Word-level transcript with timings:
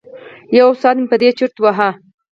یو 0.59 0.69
ساعت 0.81 0.97
مې 0.99 1.07
په 1.11 1.17
دې 1.21 1.29
چرت 1.37 1.55
وهه. 1.59 1.89